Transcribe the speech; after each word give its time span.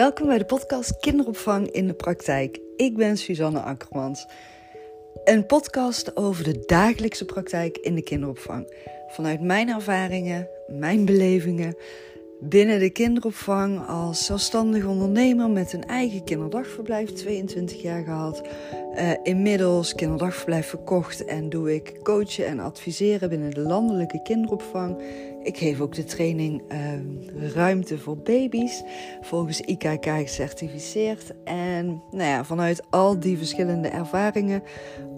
Welkom 0.00 0.26
bij 0.26 0.38
de 0.38 0.44
podcast 0.44 0.98
Kinderopvang 1.00 1.70
in 1.70 1.86
de 1.86 1.94
Praktijk. 1.94 2.60
Ik 2.76 2.96
ben 2.96 3.16
Suzanne 3.16 3.60
Akkermans. 3.60 4.26
Een 5.24 5.46
podcast 5.46 6.16
over 6.16 6.44
de 6.44 6.62
dagelijkse 6.66 7.24
praktijk 7.24 7.76
in 7.76 7.94
de 7.94 8.02
kinderopvang. 8.02 8.74
Vanuit 9.08 9.40
mijn 9.40 9.68
ervaringen, 9.68 10.48
mijn 10.68 11.04
belevingen 11.04 11.76
binnen 12.40 12.78
de 12.78 12.90
kinderopvang 12.90 13.86
als 13.86 14.24
zelfstandig 14.24 14.84
ondernemer 14.84 15.50
met 15.50 15.72
een 15.72 15.84
eigen 15.84 16.24
kinderdagverblijf, 16.24 17.12
22 17.12 17.82
jaar 17.82 18.04
gehad. 18.04 18.42
Uh, 18.94 19.10
inmiddels 19.22 19.94
kinderdagverblijf 19.94 20.66
verkocht 20.66 21.24
en 21.24 21.48
doe 21.48 21.74
ik 21.74 21.94
coachen 22.02 22.46
en 22.46 22.60
adviseren 22.60 23.28
binnen 23.28 23.50
de 23.50 23.60
landelijke 23.60 24.22
kinderopvang. 24.22 25.02
Ik 25.42 25.56
geef 25.56 25.80
ook 25.80 25.94
de 25.94 26.04
training 26.04 26.62
uh, 26.72 27.50
Ruimte 27.54 27.98
voor 27.98 28.16
Baby's, 28.16 28.82
volgens 29.20 29.60
IKK 29.60 30.04
gecertificeerd. 30.04 31.32
En 31.44 32.02
nou 32.10 32.28
ja, 32.28 32.44
vanuit 32.44 32.82
al 32.90 33.20
die 33.20 33.38
verschillende 33.38 33.88
ervaringen, 33.88 34.62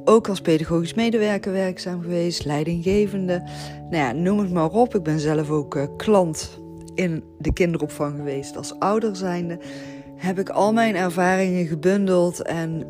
ook 0.04 0.28
als 0.28 0.40
pedagogisch 0.40 0.94
medewerker 0.94 1.52
werkzaam 1.52 2.02
geweest, 2.02 2.44
leidinggevende. 2.44 3.42
Nou 3.90 3.96
ja, 3.96 4.12
noem 4.12 4.38
het 4.38 4.52
maar 4.52 4.70
op. 4.70 4.94
Ik 4.94 5.02
ben 5.02 5.20
zelf 5.20 5.50
ook 5.50 5.74
uh, 5.74 5.84
klant 5.96 6.60
in 6.94 7.24
de 7.38 7.52
kinderopvang 7.52 8.16
geweest 8.16 8.56
als 8.56 8.78
ouder 8.78 9.16
zijnde. 9.16 9.58
Heb 10.16 10.38
ik 10.38 10.48
al 10.48 10.72
mijn 10.72 10.96
ervaringen 10.96 11.66
gebundeld 11.66 12.42
en 12.42 12.86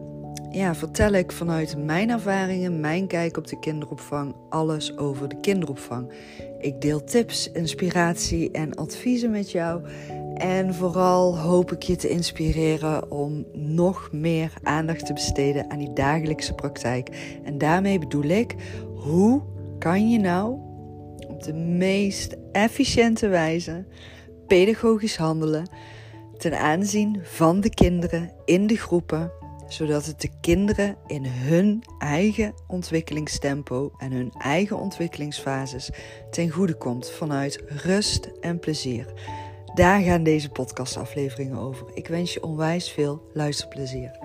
ja, 0.51 0.75
vertel 0.75 1.13
ik 1.13 1.33
vanuit 1.33 1.77
mijn 1.77 2.11
ervaringen, 2.11 2.81
mijn 2.81 3.07
kijk 3.07 3.37
op 3.37 3.47
de 3.47 3.59
kinderopvang, 3.59 4.35
alles 4.49 4.97
over 4.97 5.29
de 5.29 5.41
kinderopvang. 5.41 6.13
Ik 6.63 6.81
deel 6.81 7.05
tips, 7.05 7.51
inspiratie 7.53 8.51
en 8.51 8.75
adviezen 8.75 9.31
met 9.31 9.51
jou. 9.51 9.83
En 10.35 10.75
vooral 10.75 11.39
hoop 11.39 11.73
ik 11.73 11.83
je 11.83 11.97
te 11.97 12.09
inspireren 12.09 13.11
om 13.11 13.47
nog 13.53 14.09
meer 14.13 14.53
aandacht 14.63 15.07
te 15.07 15.13
besteden 15.13 15.71
aan 15.71 15.79
die 15.79 15.93
dagelijkse 15.93 16.55
praktijk. 16.55 17.39
En 17.45 17.59
daarmee 17.59 17.99
bedoel 17.99 18.25
ik, 18.25 18.55
hoe 18.95 19.43
kan 19.79 20.11
je 20.11 20.19
nou 20.19 20.59
op 21.29 21.43
de 21.43 21.55
meest 21.55 22.37
efficiënte 22.53 23.29
wijze 23.29 23.85
pedagogisch 24.47 25.17
handelen 25.17 25.69
ten 26.39 26.59
aanzien 26.59 27.21
van 27.23 27.61
de 27.61 27.71
kinderen 27.71 28.33
in 28.45 28.67
de 28.67 28.77
groepen 28.77 29.33
zodat 29.73 30.07
het 30.07 30.21
de 30.21 30.31
kinderen 30.41 30.97
in 31.07 31.25
hun 31.25 31.85
eigen 31.99 32.55
ontwikkelingstempo 32.67 33.93
en 33.99 34.13
hun 34.13 34.33
eigen 34.39 34.79
ontwikkelingsfases 34.79 35.91
ten 36.31 36.51
goede 36.51 36.75
komt 36.75 37.11
vanuit 37.11 37.63
rust 37.67 38.31
en 38.41 38.59
plezier. 38.59 39.07
Daar 39.75 40.01
gaan 40.01 40.23
deze 40.23 40.49
podcastafleveringen 40.49 41.59
over. 41.59 41.87
Ik 41.95 42.09
wens 42.09 42.33
je 42.33 42.43
onwijs 42.43 42.91
veel 42.91 43.31
luisterplezier. 43.33 44.19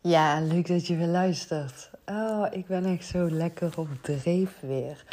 Ja, 0.00 0.40
leuk 0.40 0.66
dat 0.66 0.86
je 0.86 0.96
weer 0.96 1.06
luistert. 1.06 1.90
Oh, 2.06 2.46
ik 2.50 2.66
ben 2.66 2.84
echt 2.84 3.06
zo 3.06 3.30
lekker 3.30 3.72
op 3.76 3.88
dreef 4.02 4.56
weer. 4.60 5.04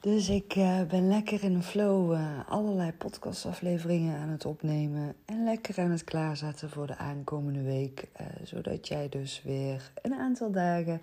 Dus 0.00 0.28
ik 0.28 0.56
uh, 0.56 0.82
ben 0.82 1.08
lekker 1.08 1.44
in 1.44 1.52
de 1.52 1.62
flow 1.62 2.12
uh, 2.12 2.38
allerlei 2.48 2.92
podcastafleveringen 2.92 4.18
aan 4.18 4.28
het 4.28 4.44
opnemen. 4.44 5.14
En 5.24 5.44
lekker 5.44 5.78
aan 5.78 5.90
het 5.90 6.04
klaarzetten 6.04 6.70
voor 6.70 6.86
de 6.86 6.96
aankomende 6.96 7.62
week. 7.62 8.08
Uh, 8.20 8.26
zodat 8.44 8.88
jij 8.88 9.08
dus 9.08 9.42
weer 9.44 9.90
een 10.02 10.14
aantal 10.14 10.50
dagen 10.50 11.00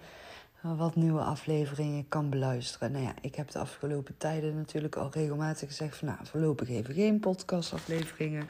wat 0.62 0.96
nieuwe 0.96 1.22
afleveringen 1.22 2.08
kan 2.08 2.30
beluisteren. 2.30 2.92
Nou 2.92 3.04
ja, 3.04 3.14
ik 3.22 3.36
heb 3.36 3.52
de 3.52 3.60
afgelopen 3.60 4.18
tijden 4.18 4.56
natuurlijk 4.56 4.96
al 4.96 5.10
regelmatig 5.12 5.68
gezegd 5.68 5.98
van 5.98 6.08
nou, 6.08 6.20
voorlopig 6.24 6.70
even 6.70 6.94
geen 6.94 7.20
podcastafleveringen. 7.20 8.48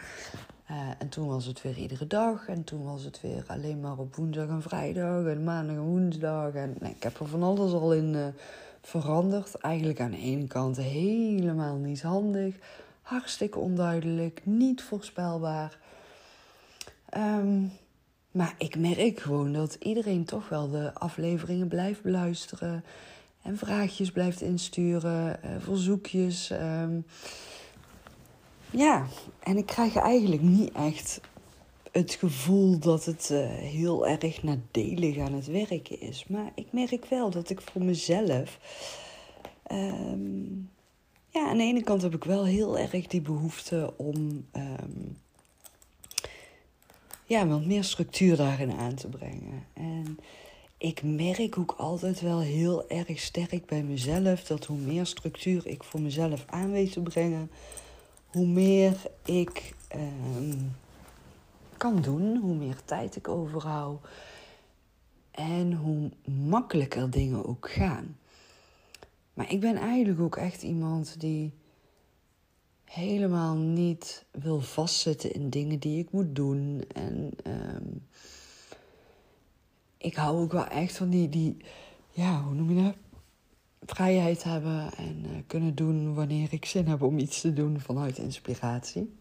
en 0.99 1.09
toen 1.09 1.27
was 1.27 1.45
het 1.45 1.61
weer 1.61 1.77
iedere 1.77 2.07
dag. 2.07 2.47
En 2.47 2.63
toen 2.63 2.83
was 2.83 3.03
het 3.03 3.22
weer 3.22 3.43
alleen 3.47 3.79
maar 3.79 3.97
op 3.97 4.16
woensdag 4.16 4.47
en 4.47 4.61
vrijdag. 4.61 5.25
En 5.25 5.43
maandag 5.43 5.75
en 5.75 5.81
woensdag. 5.81 6.53
En 6.53 6.75
nee, 6.79 6.91
ik 6.91 7.03
heb 7.03 7.19
er 7.19 7.27
van 7.27 7.43
alles 7.43 7.73
al 7.73 7.93
in 7.93 8.33
veranderd. 8.81 9.55
Eigenlijk 9.55 9.99
aan 9.99 10.11
de 10.11 10.17
ene 10.17 10.47
kant 10.47 10.77
helemaal 10.77 11.75
niet 11.75 12.01
handig, 12.01 12.55
hartstikke 13.01 13.59
onduidelijk, 13.59 14.41
niet 14.43 14.83
voorspelbaar. 14.83 15.77
Ehm, 17.09 17.61
maar 18.31 18.55
ik 18.57 18.77
merk 18.77 19.19
gewoon 19.19 19.53
dat 19.53 19.77
iedereen 19.79 20.25
toch 20.25 20.49
wel 20.49 20.69
de 20.69 20.93
afleveringen 20.93 21.67
blijft 21.67 22.01
beluisteren 22.01 22.83
en 23.41 23.57
vraagjes 23.57 24.11
blijft 24.11 24.41
insturen, 24.41 25.39
uh, 25.45 25.51
verzoekjes. 25.59 26.49
Um, 26.49 27.05
ja, 28.71 29.05
en 29.39 29.57
ik 29.57 29.66
krijg 29.66 29.95
eigenlijk 29.95 30.41
niet 30.41 30.71
echt 30.71 31.21
het 31.91 32.13
gevoel 32.13 32.79
dat 32.79 33.05
het 33.05 33.29
uh, 33.31 33.47
heel 33.47 34.07
erg 34.07 34.43
nadelig 34.43 35.17
aan 35.17 35.33
het 35.33 35.47
werken 35.47 36.01
is. 36.01 36.25
Maar 36.27 36.51
ik 36.55 36.67
merk 36.71 37.05
wel 37.05 37.29
dat 37.29 37.49
ik 37.49 37.61
voor 37.61 37.83
mezelf. 37.83 38.59
Um, 39.71 40.69
ja, 41.29 41.47
aan 41.47 41.57
de 41.57 41.63
ene 41.63 41.83
kant 41.83 42.01
heb 42.01 42.15
ik 42.15 42.23
wel 42.23 42.45
heel 42.45 42.77
erg 42.77 43.07
die 43.07 43.21
behoefte 43.21 43.93
om. 43.97 44.45
Um, 44.55 45.17
ja, 47.25 47.47
wat 47.47 47.65
meer 47.65 47.83
structuur 47.83 48.35
daarin 48.35 48.71
aan 48.71 48.95
te 48.95 49.07
brengen. 49.07 49.65
En 49.73 50.17
ik 50.77 51.03
merk 51.03 51.57
ook 51.57 51.75
altijd 51.77 52.21
wel 52.21 52.39
heel 52.39 52.89
erg 52.89 53.19
sterk 53.19 53.65
bij 53.65 53.83
mezelf 53.83 54.43
dat 54.43 54.65
hoe 54.65 54.77
meer 54.77 55.05
structuur 55.05 55.67
ik 55.67 55.83
voor 55.83 56.01
mezelf 56.01 56.45
aan 56.47 56.71
weet 56.71 56.91
te 56.91 57.01
brengen, 57.01 57.51
hoe 58.27 58.47
meer 58.47 58.95
ik. 59.25 59.75
Um, 59.95 60.75
kan 61.77 62.01
doen, 62.01 62.38
hoe 62.38 62.55
meer 62.55 62.83
tijd 62.85 63.15
ik 63.15 63.27
overhoud 63.27 64.07
en 65.31 65.73
hoe 65.73 66.09
makkelijker 66.25 67.09
dingen 67.09 67.45
ook 67.45 67.69
gaan. 67.71 68.17
Maar 69.33 69.51
ik 69.51 69.59
ben 69.59 69.75
eigenlijk 69.75 70.19
ook 70.19 70.35
echt 70.35 70.63
iemand 70.63 71.19
die 71.19 71.53
helemaal 72.83 73.55
niet 73.55 74.25
wil 74.31 74.61
vastzitten 74.61 75.33
in 75.33 75.49
dingen 75.49 75.79
die 75.79 75.99
ik 75.99 76.11
moet 76.11 76.35
doen. 76.35 76.83
En 76.93 77.31
um, 77.47 78.07
ik 79.97 80.16
hou 80.16 80.41
ook 80.41 80.51
wel 80.51 80.67
echt 80.67 80.97
van 80.97 81.09
die, 81.09 81.29
die 81.29 81.57
ja, 82.11 82.43
hoe 82.43 82.53
noem 82.53 82.71
je 82.71 82.83
dat? 82.83 82.95
Vrijheid 83.85 84.43
hebben 84.43 84.93
en 84.93 85.25
uh, 85.25 85.31
kunnen 85.47 85.75
doen 85.75 86.13
wanneer 86.13 86.53
ik 86.53 86.66
zin 86.66 86.87
heb 86.87 87.01
om 87.01 87.17
iets 87.17 87.41
te 87.41 87.53
doen 87.53 87.79
vanuit 87.79 88.17
inspiratie. 88.17 89.16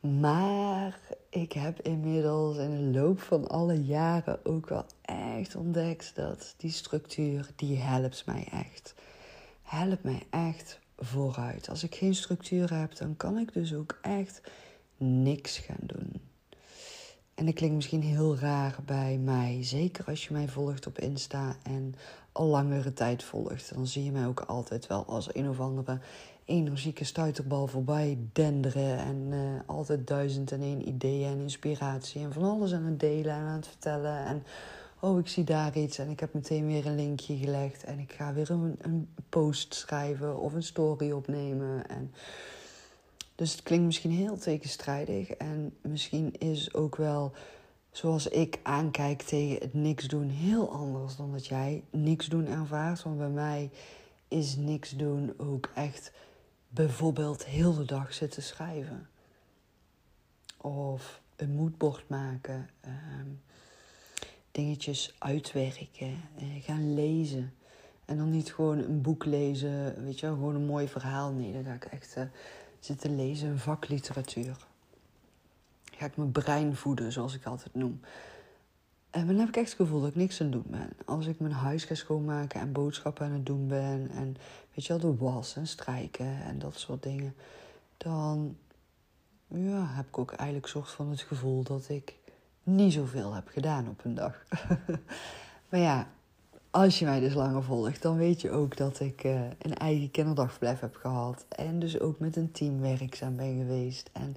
Maar 0.00 1.00
ik 1.30 1.52
heb 1.52 1.80
inmiddels 1.80 2.56
in 2.56 2.70
de 2.70 2.98
loop 2.98 3.20
van 3.20 3.48
alle 3.48 3.84
jaren 3.84 4.44
ook 4.44 4.68
wel 4.68 4.84
echt 5.02 5.56
ontdekt 5.56 6.12
dat 6.14 6.54
die 6.56 6.70
structuur, 6.70 7.50
die 7.56 7.76
helpt 7.76 8.26
mij 8.26 8.48
echt. 8.52 8.94
Helpt 9.62 10.02
mij 10.02 10.22
echt 10.30 10.78
vooruit. 10.98 11.68
Als 11.68 11.82
ik 11.82 11.94
geen 11.94 12.14
structuur 12.14 12.78
heb, 12.80 12.96
dan 12.96 13.16
kan 13.16 13.38
ik 13.38 13.52
dus 13.52 13.74
ook 13.74 13.98
echt 14.02 14.40
niks 14.96 15.58
gaan 15.58 15.80
doen. 15.80 16.12
En 17.34 17.44
dat 17.44 17.54
klinkt 17.54 17.74
misschien 17.74 18.02
heel 18.02 18.36
raar 18.36 18.78
bij 18.86 19.18
mij. 19.18 19.58
Zeker 19.62 20.04
als 20.04 20.26
je 20.26 20.32
mij 20.32 20.48
volgt 20.48 20.86
op 20.86 20.98
Insta 20.98 21.56
en 21.62 21.94
al 22.32 22.46
langere 22.46 22.92
tijd 22.92 23.22
volgt. 23.22 23.74
Dan 23.74 23.86
zie 23.86 24.04
je 24.04 24.12
mij 24.12 24.26
ook 24.26 24.40
altijd 24.40 24.86
wel 24.86 25.04
als 25.04 25.34
een 25.34 25.48
of 25.48 25.60
andere 25.60 25.98
energieke 26.46 27.04
stuiterbal 27.04 27.66
voorbij 27.66 28.18
denderen. 28.32 28.98
En 28.98 29.16
uh, 29.30 29.60
altijd 29.66 30.06
duizend 30.06 30.52
en 30.52 30.60
één 30.60 30.88
ideeën 30.88 31.28
en 31.28 31.40
inspiratie. 31.40 32.22
En 32.22 32.32
van 32.32 32.42
alles 32.42 32.72
aan 32.72 32.84
het 32.84 33.00
delen 33.00 33.34
en 33.34 33.42
aan 33.42 33.56
het 33.56 33.66
vertellen. 33.66 34.26
En 34.26 34.42
oh, 35.00 35.18
ik 35.18 35.28
zie 35.28 35.44
daar 35.44 35.76
iets. 35.76 35.98
En 35.98 36.10
ik 36.10 36.20
heb 36.20 36.34
meteen 36.34 36.66
weer 36.66 36.86
een 36.86 36.94
linkje 36.94 37.36
gelegd. 37.36 37.84
En 37.84 37.98
ik 37.98 38.12
ga 38.12 38.32
weer 38.32 38.50
een, 38.50 38.76
een 38.80 39.08
post 39.28 39.74
schrijven 39.74 40.38
of 40.38 40.52
een 40.52 40.62
story 40.62 41.10
opnemen. 41.10 41.88
En 41.88 42.12
dus 43.34 43.52
het 43.52 43.62
klinkt 43.62 43.84
misschien 43.84 44.10
heel 44.10 44.38
tegenstrijdig. 44.38 45.30
En 45.30 45.74
misschien 45.80 46.38
is 46.38 46.74
ook 46.74 46.96
wel 46.96 47.32
zoals 47.90 48.28
ik 48.28 48.58
aankijk 48.62 49.22
tegen 49.22 49.58
het 49.58 49.74
niks 49.74 50.08
doen 50.08 50.28
heel 50.28 50.70
anders 50.70 51.16
dan 51.16 51.32
dat 51.32 51.46
jij 51.46 51.82
niks 51.90 52.26
doen 52.26 52.46
ervaart. 52.46 53.02
Want 53.02 53.18
bij 53.18 53.28
mij 53.28 53.70
is 54.28 54.56
niks 54.56 54.90
doen 54.90 55.34
ook 55.36 55.70
echt 55.74 56.12
bijvoorbeeld 56.68 57.44
heel 57.44 57.74
de 57.74 57.84
dag 57.84 58.14
zitten 58.14 58.42
schrijven. 58.42 59.08
Of 60.56 61.20
een 61.36 61.54
moodboard 61.54 62.08
maken. 62.08 62.70
Ehm, 62.80 63.28
dingetjes 64.50 65.14
uitwerken. 65.18 66.20
Uh, 66.42 66.62
gaan 66.64 66.94
lezen. 66.94 67.54
En 68.04 68.16
dan 68.16 68.30
niet 68.30 68.54
gewoon 68.54 68.78
een 68.78 69.00
boek 69.00 69.24
lezen, 69.24 70.04
weet 70.04 70.20
je 70.20 70.26
gewoon 70.26 70.54
een 70.54 70.66
mooi 70.66 70.88
verhaal. 70.88 71.32
Nee, 71.32 71.52
dan 71.52 71.64
ga 71.64 71.72
ik 71.72 71.84
echt 71.84 72.14
uh, 72.18 72.24
zitten 72.80 73.16
lezen, 73.16 73.58
vakliteratuur. 73.58 74.56
Ga 75.96 76.06
ik 76.06 76.16
mijn 76.16 76.32
brein 76.32 76.76
voeden, 76.76 77.12
zoals 77.12 77.34
ik 77.34 77.44
altijd 77.44 77.74
noem. 77.74 78.00
En 79.10 79.26
dan 79.26 79.38
heb 79.38 79.48
ik 79.48 79.56
echt 79.56 79.68
het 79.68 79.80
gevoel 79.80 80.00
dat 80.00 80.08
ik 80.08 80.16
niks 80.16 80.40
aan 80.40 80.46
het 80.46 80.54
doen 80.54 80.70
ben. 80.70 80.90
Als 81.04 81.26
ik 81.26 81.40
mijn 81.40 81.52
huis 81.52 81.84
ga 81.84 81.94
schoonmaken 81.94 82.60
en 82.60 82.72
boodschappen 82.72 83.26
aan 83.26 83.32
het 83.32 83.46
doen 83.46 83.68
ben. 83.68 84.10
En 84.10 84.36
weet 84.74 84.86
je 84.86 84.98
wel, 84.98 85.10
de 85.10 85.16
was 85.16 85.56
en 85.56 85.66
strijken 85.66 86.42
en 86.42 86.58
dat 86.58 86.78
soort 86.78 87.02
dingen. 87.02 87.34
Dan 87.96 88.56
ja, 89.48 89.86
heb 89.86 90.06
ik 90.06 90.18
ook 90.18 90.32
eigenlijk 90.32 90.68
soort 90.68 90.90
van 90.90 91.10
het 91.10 91.20
gevoel 91.20 91.62
dat 91.62 91.88
ik 91.88 92.14
niet 92.62 92.92
zoveel 92.92 93.34
heb 93.34 93.48
gedaan 93.48 93.88
op 93.88 94.04
een 94.04 94.14
dag. 94.14 94.42
maar 95.68 95.80
ja, 95.80 96.08
als 96.70 96.98
je 96.98 97.04
mij 97.04 97.20
dus 97.20 97.34
langer 97.34 97.62
volgt, 97.62 98.02
dan 98.02 98.16
weet 98.16 98.40
je 98.40 98.50
ook 98.50 98.76
dat 98.76 99.00
ik 99.00 99.24
uh, 99.24 99.40
een 99.58 99.74
eigen 99.74 100.10
kinderdagverblijf 100.10 100.80
heb 100.80 100.96
gehad. 100.96 101.44
En 101.48 101.78
dus 101.78 102.00
ook 102.00 102.18
met 102.18 102.36
een 102.36 102.52
team 102.52 102.80
werkzaam 102.80 103.36
ben 103.36 103.56
geweest. 103.56 104.10
En 104.12 104.36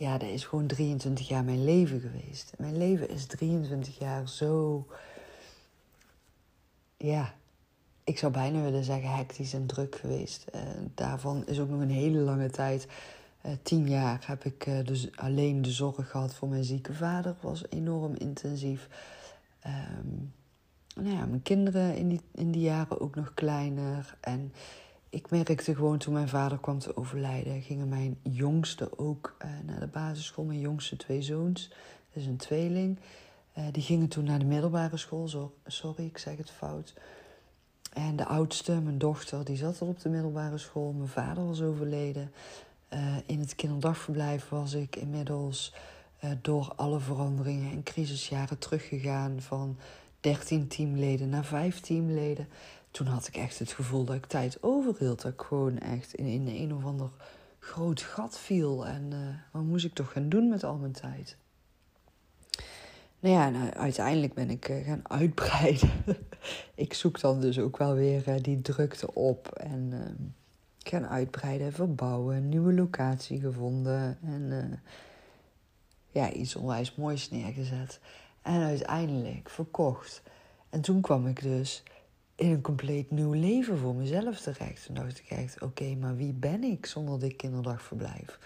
ja, 0.00 0.18
dat 0.18 0.28
is 0.28 0.44
gewoon 0.44 0.66
23 0.66 1.28
jaar 1.28 1.44
mijn 1.44 1.64
leven 1.64 2.00
geweest. 2.00 2.52
Mijn 2.58 2.76
leven 2.76 3.08
is 3.08 3.26
23 3.26 3.98
jaar 3.98 4.28
zo. 4.28 4.86
Ja, 6.96 7.34
ik 8.04 8.18
zou 8.18 8.32
bijna 8.32 8.62
willen 8.62 8.84
zeggen 8.84 9.14
hectisch 9.14 9.52
en 9.52 9.66
druk 9.66 9.94
geweest. 9.94 10.46
Uh, 10.54 10.60
daarvan 10.94 11.46
is 11.46 11.60
ook 11.60 11.68
nog 11.68 11.80
een 11.80 11.90
hele 11.90 12.18
lange 12.18 12.50
tijd. 12.50 12.86
Uh, 13.46 13.52
tien 13.62 13.88
jaar 13.88 14.22
heb 14.26 14.44
ik 14.44 14.66
uh, 14.66 14.84
dus 14.84 15.16
alleen 15.16 15.62
de 15.62 15.70
zorg 15.70 16.10
gehad 16.10 16.34
voor 16.34 16.48
mijn 16.48 16.64
zieke 16.64 16.94
vader. 16.94 17.36
was 17.40 17.64
enorm 17.68 18.14
intensief. 18.14 18.88
Um, 19.66 20.32
nou 20.94 21.16
ja, 21.16 21.26
mijn 21.26 21.42
kinderen 21.42 21.96
in 21.96 22.08
die, 22.08 22.20
in 22.34 22.50
die 22.50 22.62
jaren 22.62 23.00
ook 23.00 23.14
nog 23.14 23.34
kleiner. 23.34 24.16
En 24.20 24.52
ik 25.10 25.30
merkte 25.30 25.74
gewoon 25.74 25.98
toen 25.98 26.12
mijn 26.12 26.28
vader 26.28 26.58
kwam 26.58 26.78
te 26.78 26.96
overlijden, 26.96 27.62
gingen 27.62 27.88
mijn 27.88 28.18
jongste 28.22 28.98
ook 28.98 29.36
uh, 29.44 29.50
naar 29.64 29.80
de 29.80 29.86
basisschool. 29.86 30.44
Mijn 30.44 30.60
jongste 30.60 30.96
twee 30.96 31.22
zoons, 31.22 31.68
dat 31.68 32.22
is 32.22 32.26
een 32.26 32.36
tweeling. 32.36 32.98
Uh, 33.58 33.64
die 33.72 33.82
gingen 33.82 34.08
toen 34.08 34.24
naar 34.24 34.38
de 34.38 34.44
middelbare 34.44 34.96
school. 34.96 35.28
Zo, 35.28 35.54
sorry, 35.66 36.04
ik 36.04 36.18
zeg 36.18 36.36
het 36.36 36.50
fout. 36.50 36.94
En 37.92 38.16
de 38.16 38.24
oudste, 38.26 38.80
mijn 38.80 38.98
dochter, 38.98 39.44
die 39.44 39.56
zat 39.56 39.80
al 39.80 39.88
op 39.88 40.00
de 40.00 40.08
middelbare 40.08 40.58
school. 40.58 40.92
Mijn 40.92 41.08
vader 41.08 41.46
was 41.46 41.62
overleden. 41.62 42.32
Uh, 42.92 43.16
in 43.26 43.38
het 43.40 43.54
kinderdagverblijf 43.54 44.48
was 44.48 44.72
ik 44.72 44.96
inmiddels 44.96 45.74
door 46.40 46.72
alle 46.76 47.00
veranderingen 47.00 47.70
en 47.70 47.82
crisisjaren 47.82 48.58
teruggegaan 48.58 49.40
van 49.40 49.76
13 50.20 50.68
teamleden 50.68 51.28
naar 51.28 51.44
5 51.44 51.80
teamleden. 51.80 52.48
Toen 52.90 53.06
had 53.06 53.26
ik 53.26 53.36
echt 53.36 53.58
het 53.58 53.72
gevoel 53.72 54.04
dat 54.04 54.16
ik 54.16 54.26
tijd 54.26 54.62
overhield. 54.62 55.22
Dat 55.22 55.32
ik 55.32 55.40
gewoon 55.40 55.78
echt 55.78 56.14
in, 56.14 56.26
in 56.26 56.48
een 56.48 56.74
of 56.74 56.84
ander 56.84 57.10
groot 57.58 58.00
gat 58.00 58.38
viel. 58.38 58.86
En 58.86 59.10
uh, 59.12 59.18
wat 59.52 59.62
moest 59.62 59.84
ik 59.84 59.94
toch 59.94 60.12
gaan 60.12 60.28
doen 60.28 60.48
met 60.48 60.64
al 60.64 60.76
mijn 60.76 60.92
tijd? 60.92 61.36
Nou 63.20 63.34
ja, 63.34 63.48
nou, 63.48 63.70
uiteindelijk 63.70 64.34
ben 64.34 64.50
ik 64.50 64.68
uh, 64.68 64.86
gaan 64.86 65.08
uitbreiden. 65.08 65.90
ik 66.74 66.94
zoek 66.94 67.20
dan 67.20 67.40
dus 67.40 67.58
ook 67.58 67.76
wel 67.76 67.94
weer 67.94 68.28
uh, 68.28 68.34
die 68.42 68.62
drukte 68.62 69.14
op. 69.14 69.48
En 69.48 70.34
gaan 70.78 71.06
uitbreiden, 71.06 71.72
verbouwen, 71.72 72.48
nieuwe 72.48 72.72
locatie 72.72 73.40
gevonden. 73.40 74.18
En 74.22 74.80
ja, 76.10 76.32
iets 76.32 76.56
onwijs 76.56 76.94
moois 76.94 77.30
neergezet. 77.30 78.00
En 78.42 78.62
uiteindelijk 78.62 79.50
verkocht. 79.50 80.22
En 80.70 80.80
toen 80.80 81.00
kwam 81.00 81.26
ik 81.26 81.42
dus 81.42 81.82
in 82.40 82.50
een 82.50 82.60
compleet 82.60 83.10
nieuw 83.10 83.32
leven 83.32 83.78
voor 83.78 83.94
mezelf 83.94 84.40
terecht. 84.40 84.86
Toen 84.86 84.94
dacht 84.94 85.18
ik 85.18 85.30
echt, 85.30 85.62
oké, 85.62 85.94
maar 85.94 86.16
wie 86.16 86.32
ben 86.32 86.64
ik 86.64 86.86
zonder 86.86 87.20
dit 87.20 87.36
kinderdagverblijf? 87.36 88.38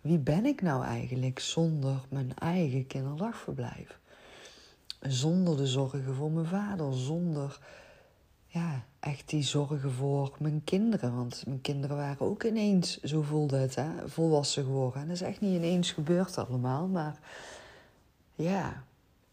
Wie 0.00 0.18
ben 0.18 0.46
ik 0.46 0.62
nou 0.62 0.84
eigenlijk 0.84 1.38
zonder 1.38 2.00
mijn 2.08 2.38
eigen 2.38 2.86
kinderdagverblijf? 2.86 3.98
Zonder 5.00 5.56
de 5.56 5.66
zorgen 5.66 6.14
voor 6.14 6.30
mijn 6.30 6.46
vader, 6.46 6.94
zonder 6.94 7.58
ja, 8.46 8.84
echt 9.00 9.28
die 9.28 9.42
zorgen 9.42 9.92
voor 9.92 10.36
mijn 10.38 10.64
kinderen. 10.64 11.16
Want 11.16 11.46
mijn 11.46 11.60
kinderen 11.60 11.96
waren 11.96 12.26
ook 12.26 12.44
ineens, 12.44 13.00
zo 13.00 13.22
voelde 13.22 13.56
het, 13.56 13.74
hè, 13.74 14.08
volwassen 14.08 14.64
geworden. 14.64 15.00
En 15.00 15.06
dat 15.06 15.16
is 15.16 15.22
echt 15.22 15.40
niet 15.40 15.54
ineens 15.54 15.92
gebeurd 15.92 16.38
allemaal, 16.38 16.86
maar 16.86 17.18
ja, 18.34 18.84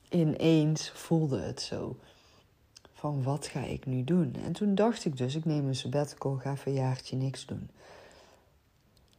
ineens 0.09 0.89
voelde 0.89 1.39
het 1.39 1.61
zo. 1.61 1.97
Van 2.97 3.23
wat 3.23 3.47
ga 3.47 3.59
ik 3.59 3.85
nu 3.85 4.03
doen? 4.03 4.35
En 4.43 4.53
toen 4.53 4.75
dacht 4.75 5.05
ik 5.05 5.17
dus, 5.17 5.35
ik 5.35 5.45
neem 5.45 5.67
een 5.67 5.75
sabbatical, 5.75 6.35
ga 6.35 6.51
even 6.51 6.71
een 6.71 6.77
jaartje 6.77 7.15
niks 7.15 7.45
doen. 7.45 7.69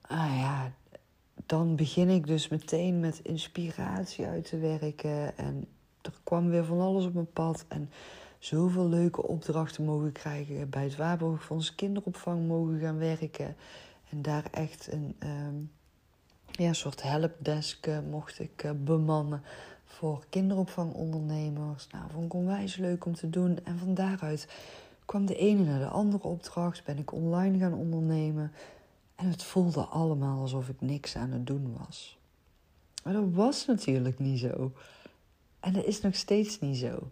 Ah 0.01 0.37
ja, 0.39 0.73
dan 1.47 1.77
begin 1.77 2.09
ik 2.09 2.27
dus 2.27 2.49
meteen 2.49 3.01
met 3.01 3.21
inspiratie 3.23 4.27
uit 4.27 4.49
te 4.49 4.59
werken. 4.59 5.37
En 5.37 5.67
er 6.03 6.13
kwam 6.25 6.49
weer 6.49 6.65
van 6.65 6.81
alles 6.81 7.05
op 7.05 7.15
mijn 7.15 7.33
pad. 7.33 7.65
En 7.69 7.91
zoveel 8.39 8.89
leuke 8.89 9.23
opdrachten 9.23 9.85
mogen 9.85 10.13
krijgen. 10.13 10.71
Bij 10.71 10.85
het 10.85 10.97
Waarborgfonds 10.97 11.75
kinderopvang 11.75 12.47
mogen 12.47 12.79
gaan 12.79 12.99
werken. 12.99 13.57
En 14.11 14.23
daar 14.23 14.45
echt 14.51 14.93
een 14.93 15.17
um, 15.19 15.71
ja, 16.51 16.73
soort 16.73 17.03
helpdesk 17.03 17.87
uh, 17.87 17.99
mocht 18.11 18.39
ik 18.39 18.65
uh, 18.65 18.71
bemannen 18.77 19.43
voor 19.99 20.25
kinderopvangondernemers. 20.29 21.87
Nou, 21.91 22.05
vond 22.11 22.25
ik 22.25 22.35
onwijs 22.35 22.77
leuk 22.77 23.05
om 23.05 23.15
te 23.15 23.31
doen. 23.31 23.59
En 23.65 23.79
van 23.79 23.95
daaruit 23.95 24.49
kwam 25.05 25.27
de 25.27 25.37
ene 25.37 25.65
naar 25.65 25.79
de 25.79 25.89
andere 25.89 26.29
opdracht. 26.29 26.85
Ben 26.85 26.99
ik 26.99 27.13
online 27.13 27.59
gaan 27.59 27.75
ondernemen. 27.75 28.53
En 29.15 29.29
het 29.29 29.43
voelde 29.43 29.81
allemaal 29.81 30.41
alsof 30.41 30.69
ik 30.69 30.81
niks 30.81 31.17
aan 31.17 31.31
het 31.31 31.47
doen 31.47 31.77
was. 31.79 32.19
Maar 33.05 33.13
dat 33.13 33.31
was 33.31 33.67
natuurlijk 33.67 34.19
niet 34.19 34.39
zo. 34.39 34.73
En 35.61 35.73
dat 35.73 35.85
is 35.85 36.01
nog 36.01 36.15
steeds 36.15 36.61
niet 36.61 36.77
zo. 36.77 37.11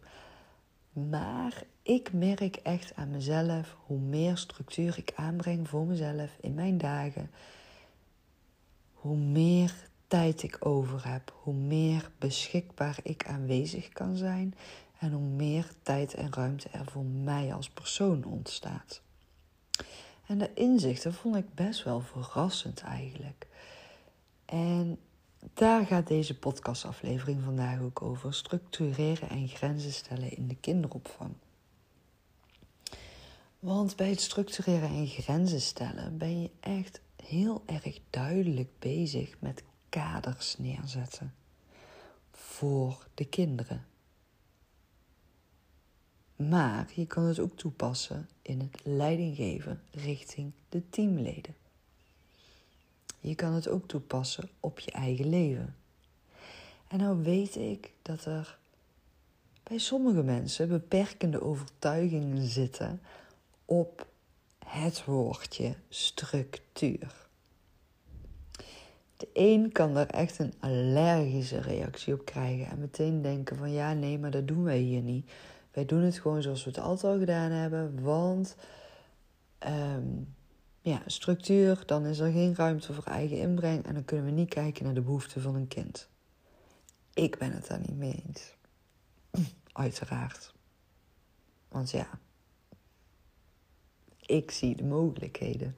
Maar 0.93 1.63
ik 1.83 2.13
merk 2.13 2.57
echt 2.57 2.95
aan 2.95 3.11
mezelf 3.11 3.77
hoe 3.87 3.99
meer 3.99 4.37
structuur 4.37 4.99
ik 4.99 5.13
aanbreng 5.17 5.69
voor 5.69 5.87
mezelf 5.87 6.37
in 6.41 6.55
mijn 6.55 6.79
dagen, 6.79 7.31
hoe 8.93 9.17
meer 9.17 9.89
ik 10.25 10.57
over 10.67 11.09
heb, 11.09 11.35
hoe 11.43 11.55
meer 11.55 12.11
beschikbaar 12.19 12.99
ik 13.03 13.27
aanwezig 13.27 13.89
kan 13.89 14.17
zijn 14.17 14.55
en 14.99 15.13
hoe 15.13 15.29
meer 15.29 15.71
tijd 15.83 16.15
en 16.15 16.33
ruimte 16.33 16.69
er 16.69 16.87
voor 16.91 17.05
mij 17.05 17.55
als 17.55 17.71
persoon 17.71 18.25
ontstaat. 18.25 19.01
En 20.27 20.39
de 20.39 20.51
inzichten 20.55 21.15
vond 21.15 21.37
ik 21.37 21.55
best 21.55 21.85
wel 21.85 22.01
verrassend 22.01 22.81
eigenlijk. 22.81 23.47
En 24.45 24.99
daar 25.55 25.87
gaat 25.87 26.07
deze 26.07 26.39
podcastaflevering 26.39 27.43
vandaag 27.43 27.81
ook 27.81 28.03
over: 28.03 28.35
structureren 28.35 29.29
en 29.29 29.49
grenzen 29.49 29.93
stellen 29.93 30.37
in 30.37 30.49
de 30.49 30.57
kinderopvang. 30.57 31.35
Want 33.59 33.97
bij 33.97 34.11
het 34.11 34.21
structureren 34.21 34.89
en 34.89 35.07
grenzen 35.07 35.61
stellen 35.61 36.19
ben 36.19 36.43
je 36.43 36.51
echt 36.61 37.01
heel 37.25 37.63
erg 37.67 37.99
duidelijk 38.11 38.69
bezig 38.79 39.37
met 39.39 39.63
kaders 39.89 40.59
neerzetten 40.59 41.35
voor 42.31 43.07
de 43.15 43.25
kinderen. 43.25 43.87
Maar 46.37 46.93
je 46.95 47.07
kan 47.07 47.25
het 47.25 47.39
ook 47.39 47.57
toepassen 47.57 48.29
in 48.43 48.61
het 48.61 48.85
leidinggeven 48.85 49.83
richting 49.91 50.53
de 50.69 50.89
teamleden. 50.89 51.55
Je 53.21 53.35
kan 53.35 53.53
het 53.53 53.69
ook 53.69 53.89
toepassen 53.89 54.49
op 54.61 54.79
je 54.79 54.91
eigen 54.91 55.29
leven. 55.29 55.77
En 56.89 56.99
nou 56.99 57.23
weet 57.23 57.57
ik 57.57 57.93
dat 58.03 58.25
er 58.25 58.59
bij 59.63 59.79
sommige 59.79 60.23
mensen 60.23 60.69
beperkende 60.69 61.43
overtuigingen 61.43 62.47
zitten 62.49 63.01
op 63.65 64.07
het 64.65 65.05
woordje 65.05 65.77
structuur. 65.89 67.26
De 69.17 69.29
een 69.33 69.73
kan 69.73 69.97
er 69.97 70.07
echt 70.07 70.39
een 70.39 70.55
allergische 70.61 71.61
reactie 71.61 72.15
op 72.15 72.25
krijgen 72.25 72.67
en 72.67 72.79
meteen 72.79 73.23
denken 73.23 73.57
van 73.57 73.73
ja, 73.73 73.93
nee, 73.93 74.19
maar 74.19 74.31
dat 74.31 74.49
doen 74.49 74.63
wij 74.63 74.79
hier 74.79 75.03
niet. 75.03 75.31
Wij 75.71 75.85
doen 75.85 76.03
het 76.03 76.19
gewoon 76.19 76.43
zoals 76.43 76.65
we 76.65 76.71
het 76.71 76.79
altijd 76.79 77.13
al 77.13 77.19
gedaan 77.19 77.51
hebben, 77.51 78.03
want 78.03 78.57
um, 79.67 80.35
ja, 80.81 81.03
structuur, 81.07 81.83
dan 81.87 82.07
is 82.07 82.19
er 82.19 82.33
geen 82.33 82.55
ruimte 82.55 82.93
voor 82.93 83.05
eigen 83.05 83.39
inbreng 83.39 83.85
en 83.85 83.95
dan 83.95 84.05
kunnen 84.05 84.27
we 84.27 84.33
niet 84.33 84.49
kijken 84.49 84.85
naar 84.85 84.95
de 84.95 85.01
behoeften 85.01 85.43
van 85.43 85.55
een 85.55 85.69
kind. 85.69 86.09
Ik 87.15 87.39
ben 87.39 87.53
het 87.53 87.67
daar 87.67 87.81
niet 87.81 87.97
mee 87.97 88.23
eens. 88.27 88.55
Uiteraard. 89.73 90.55
Want 91.69 91.91
ja, 91.91 92.09
ik 94.21 94.51
zie 94.51 94.77
de 94.77 94.85
mogelijkheden. 94.85 95.77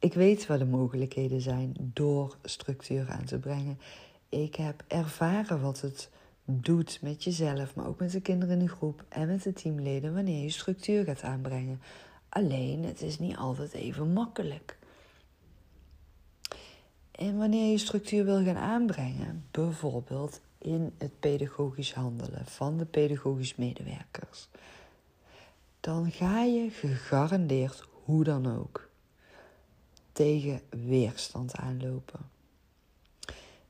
Ik 0.00 0.14
weet 0.14 0.46
wat 0.46 0.58
de 0.58 0.64
mogelijkheden 0.64 1.40
zijn 1.40 1.74
door 1.78 2.36
structuur 2.42 3.10
aan 3.10 3.24
te 3.24 3.38
brengen. 3.38 3.78
Ik 4.28 4.54
heb 4.54 4.84
ervaren 4.86 5.60
wat 5.60 5.80
het 5.80 6.10
doet 6.44 6.98
met 7.02 7.24
jezelf, 7.24 7.74
maar 7.74 7.86
ook 7.86 7.98
met 7.98 8.10
de 8.10 8.20
kinderen 8.20 8.58
in 8.58 8.64
de 8.64 8.70
groep 8.70 9.04
en 9.08 9.26
met 9.26 9.42
de 9.42 9.52
teamleden 9.52 10.14
wanneer 10.14 10.42
je 10.42 10.50
structuur 10.50 11.04
gaat 11.04 11.22
aanbrengen. 11.22 11.80
Alleen, 12.28 12.84
het 12.84 13.02
is 13.02 13.18
niet 13.18 13.36
altijd 13.36 13.72
even 13.72 14.12
makkelijk. 14.12 14.78
En 17.10 17.38
wanneer 17.38 17.70
je 17.70 17.78
structuur 17.78 18.24
wil 18.24 18.44
gaan 18.44 18.56
aanbrengen, 18.56 19.44
bijvoorbeeld 19.50 20.40
in 20.58 20.92
het 20.98 21.20
pedagogisch 21.20 21.94
handelen 21.94 22.46
van 22.46 22.76
de 22.76 22.84
pedagogisch 22.84 23.54
medewerkers, 23.54 24.48
dan 25.80 26.10
ga 26.10 26.42
je 26.42 26.70
gegarandeerd 26.70 27.84
hoe 28.04 28.24
dan 28.24 28.58
ook 28.58 28.87
tegen 30.18 30.60
weerstand 30.70 31.54
aanlopen. 31.56 32.20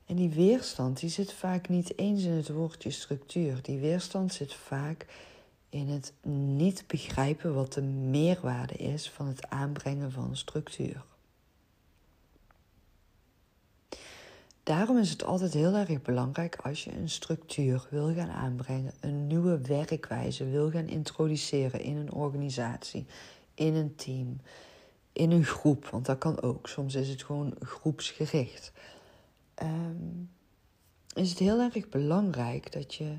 En 0.05 0.15
die 0.15 0.29
weerstand 0.29 0.99
die 0.99 1.09
zit 1.09 1.33
vaak 1.33 1.69
niet 1.69 1.97
eens 1.97 2.23
in 2.23 2.31
het 2.31 2.49
woordje 2.49 2.91
structuur. 2.91 3.61
Die 3.61 3.79
weerstand 3.79 4.33
zit 4.33 4.53
vaak 4.53 5.05
in 5.69 5.87
het 5.87 6.13
niet 6.55 6.83
begrijpen 6.87 7.53
wat 7.53 7.73
de 7.73 7.81
meerwaarde 7.81 8.73
is 8.73 9.09
van 9.09 9.27
het 9.27 9.49
aanbrengen 9.49 10.11
van 10.11 10.37
structuur. 10.37 11.03
Daarom 14.63 14.97
is 14.97 15.09
het 15.09 15.23
altijd 15.23 15.53
heel 15.53 15.73
erg 15.73 16.01
belangrijk 16.01 16.55
als 16.55 16.83
je 16.83 16.95
een 16.95 17.09
structuur 17.09 17.87
wil 17.89 18.13
gaan 18.13 18.29
aanbrengen, 18.29 18.93
een 18.99 19.27
nieuwe 19.27 19.61
werkwijze 19.61 20.49
wil 20.49 20.71
gaan 20.71 20.87
introduceren 20.87 21.81
in 21.81 21.95
een 21.95 22.11
organisatie, 22.11 23.05
in 23.53 23.75
een 23.75 23.95
team, 23.95 24.39
in 25.19 25.31
een 25.31 25.45
groep, 25.45 25.85
want 25.85 26.05
dat 26.05 26.17
kan 26.17 26.41
ook. 26.41 26.67
Soms 26.67 26.95
is 26.95 27.09
het 27.09 27.23
gewoon 27.23 27.55
groepsgericht. 27.61 28.71
Um, 29.63 30.31
is 31.13 31.29
het 31.29 31.39
heel 31.39 31.59
erg 31.59 31.89
belangrijk 31.89 32.71
dat 32.71 32.95
je 32.95 33.17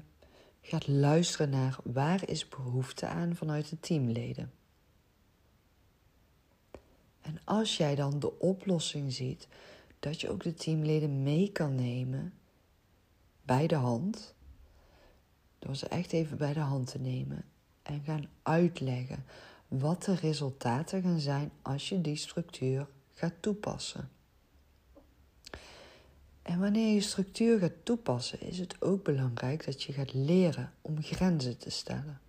gaat 0.61 0.89
luisteren 0.89 1.51
naar 1.51 1.77
waar 1.85 2.29
is 2.29 2.49
behoefte 2.49 3.07
aan 3.07 3.37
vanuit 3.37 3.69
de 3.69 3.81
teamleden. 3.81 4.53
En 7.21 7.39
als 7.45 7.77
jij 7.77 7.95
dan 7.95 8.19
de 8.19 8.39
oplossing 8.39 9.13
ziet, 9.13 9.49
dat 9.99 10.21
je 10.21 10.31
ook 10.31 10.43
de 10.43 10.55
teamleden 10.55 11.23
mee 11.23 11.53
kan 11.53 11.75
nemen 11.75 12.33
bij 13.43 13.67
de 13.67 13.75
hand. 13.75 14.35
Door 15.59 15.77
ze 15.77 15.89
echt 15.89 16.13
even 16.13 16.37
bij 16.37 16.53
de 16.53 16.61
hand 16.61 16.91
te 16.91 16.99
nemen 16.99 17.45
en 17.83 18.03
gaan 18.05 18.29
uitleggen 18.43 19.25
wat 19.71 20.05
de 20.05 20.15
resultaten 20.15 21.03
gaan 21.03 21.21
zijn 21.21 21.51
als 21.63 21.89
je 21.89 22.01
die 22.01 22.17
structuur 22.17 22.87
gaat 23.15 23.35
toepassen. 23.41 24.11
En 26.43 26.59
wanneer 26.59 26.95
je 26.95 27.01
structuur 27.01 27.59
gaat 27.59 27.73
toepassen, 27.83 28.41
is 28.41 28.59
het 28.59 28.83
ook 28.83 29.05
belangrijk 29.05 29.65
dat 29.65 29.83
je 29.83 29.93
gaat 29.93 30.13
leren 30.13 30.73
om 30.81 31.03
grenzen 31.03 31.59
te 31.59 31.71
stellen. 31.71 32.21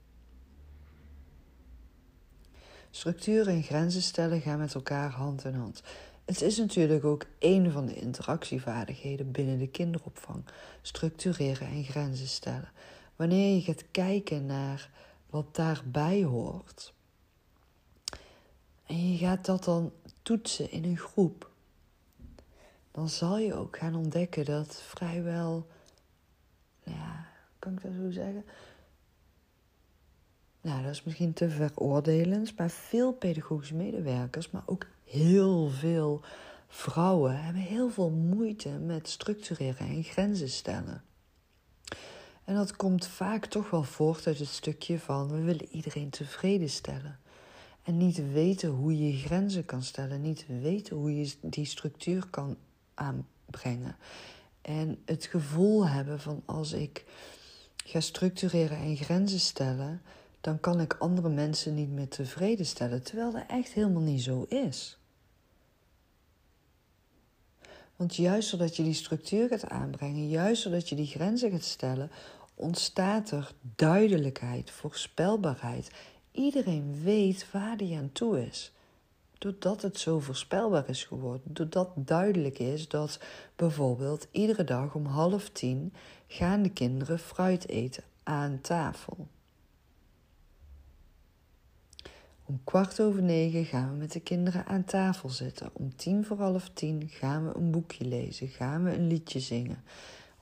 Structuur 2.89 3.47
en 3.47 3.63
grenzen 3.63 4.01
stellen 4.01 4.41
gaan 4.41 4.59
met 4.59 4.73
elkaar 4.73 5.09
hand 5.09 5.45
in 5.45 5.53
hand. 5.53 5.83
Het 6.25 6.41
is 6.41 6.57
natuurlijk 6.57 7.03
ook 7.03 7.25
een 7.39 7.71
van 7.71 7.85
de 7.85 7.95
interactievaardigheden 7.95 9.31
binnen 9.31 9.57
de 9.57 9.67
kinderopvang: 9.67 10.45
structureren 10.81 11.67
en 11.67 11.83
grenzen 11.83 12.27
stellen. 12.27 12.71
Wanneer 13.15 13.55
je 13.55 13.61
gaat 13.61 13.91
kijken 13.91 14.45
naar 14.45 14.89
wat 15.29 15.55
daarbij 15.55 16.23
hoort 16.23 16.93
en 18.91 19.11
je 19.11 19.17
gaat 19.17 19.45
dat 19.45 19.63
dan 19.63 19.91
toetsen 20.21 20.71
in 20.71 20.83
een 20.83 20.97
groep, 20.97 21.49
dan 22.91 23.09
zal 23.09 23.37
je 23.37 23.53
ook 23.53 23.77
gaan 23.77 23.95
ontdekken 23.95 24.45
dat 24.45 24.81
vrijwel, 24.81 25.67
ja, 26.83 27.27
kan 27.59 27.73
ik 27.73 27.81
dat 27.81 27.91
zo 27.93 28.11
zeggen? 28.11 28.45
Nou, 30.61 30.83
dat 30.83 30.91
is 30.91 31.03
misschien 31.03 31.33
te 31.33 31.49
veroordelend, 31.49 32.57
maar 32.57 32.69
veel 32.69 33.13
pedagogische 33.13 33.75
medewerkers, 33.75 34.51
maar 34.51 34.63
ook 34.65 34.85
heel 35.03 35.69
veel 35.69 36.21
vrouwen 36.67 37.43
hebben 37.43 37.61
heel 37.61 37.89
veel 37.89 38.09
moeite 38.09 38.69
met 38.69 39.09
structureren 39.09 39.87
en 39.87 40.03
grenzen 40.03 40.49
stellen. 40.49 41.03
En 42.43 42.55
dat 42.55 42.75
komt 42.75 43.07
vaak 43.07 43.45
toch 43.45 43.69
wel 43.69 43.83
voort 43.83 44.27
uit 44.27 44.39
het 44.39 44.47
stukje 44.47 44.99
van 44.99 45.29
we 45.29 45.41
willen 45.41 45.67
iedereen 45.69 46.09
tevreden 46.09 46.69
stellen. 46.69 47.20
En 47.83 47.97
niet 47.97 48.31
weten 48.31 48.69
hoe 48.69 48.97
je 49.07 49.17
grenzen 49.17 49.65
kan 49.65 49.83
stellen, 49.83 50.21
niet 50.21 50.45
weten 50.61 50.95
hoe 50.95 51.15
je 51.15 51.33
die 51.41 51.65
structuur 51.65 52.27
kan 52.29 52.57
aanbrengen. 52.93 53.95
En 54.61 55.01
het 55.05 55.25
gevoel 55.25 55.87
hebben 55.87 56.19
van 56.19 56.41
als 56.45 56.71
ik 56.71 57.05
ga 57.85 57.99
structureren 57.99 58.77
en 58.77 58.95
grenzen 58.95 59.39
stellen, 59.39 60.01
dan 60.41 60.59
kan 60.59 60.79
ik 60.79 60.95
andere 60.99 61.29
mensen 61.29 61.75
niet 61.75 61.91
meer 61.91 62.07
tevreden 62.07 62.65
stellen. 62.65 63.03
Terwijl 63.03 63.31
dat 63.31 63.43
echt 63.47 63.73
helemaal 63.73 64.01
niet 64.01 64.23
zo 64.23 64.45
is. 64.49 64.97
Want 67.95 68.15
juist 68.15 68.51
doordat 68.51 68.75
je 68.75 68.83
die 68.83 68.93
structuur 68.93 69.47
gaat 69.47 69.69
aanbrengen, 69.69 70.29
juist 70.29 70.63
doordat 70.63 70.89
je 70.89 70.95
die 70.95 71.05
grenzen 71.05 71.51
gaat 71.51 71.63
stellen, 71.63 72.11
ontstaat 72.55 73.31
er 73.31 73.51
duidelijkheid, 73.75 74.71
voorspelbaarheid. 74.71 75.91
Iedereen 76.31 77.01
weet 77.03 77.51
waar 77.51 77.77
die 77.77 77.97
aan 77.97 78.09
toe 78.11 78.45
is. 78.45 78.71
Doordat 79.37 79.81
het 79.81 79.99
zo 79.99 80.19
voorspelbaar 80.19 80.89
is 80.89 81.03
geworden. 81.03 81.53
Doordat 81.53 81.89
duidelijk 81.95 82.59
is 82.59 82.87
dat 82.87 83.19
bijvoorbeeld 83.55 84.27
iedere 84.31 84.63
dag 84.63 84.95
om 84.95 85.05
half 85.05 85.49
tien 85.49 85.93
gaan 86.27 86.61
de 86.61 86.69
kinderen 86.69 87.19
fruit 87.19 87.67
eten 87.67 88.03
aan 88.23 88.61
tafel. 88.61 89.27
Om 92.45 92.61
kwart 92.63 93.01
over 93.01 93.21
negen 93.21 93.65
gaan 93.65 93.91
we 93.91 93.95
met 93.95 94.11
de 94.11 94.19
kinderen 94.19 94.65
aan 94.65 94.83
tafel 94.83 95.29
zitten. 95.29 95.69
Om 95.73 95.95
tien 95.95 96.25
voor 96.25 96.37
half 96.37 96.69
tien 96.73 97.09
gaan 97.09 97.47
we 97.47 97.55
een 97.55 97.71
boekje 97.71 98.05
lezen, 98.05 98.47
gaan 98.47 98.83
we 98.83 98.93
een 98.93 99.07
liedje 99.07 99.39
zingen. 99.39 99.83